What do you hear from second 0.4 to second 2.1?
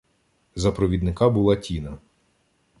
За провідника була Тіна.